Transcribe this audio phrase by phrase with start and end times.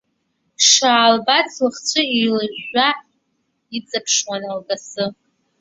[0.57, 2.87] Дшаалбац лыхцәы еилажәжәа
[3.73, 5.05] иаҵыԥшуан лкасы.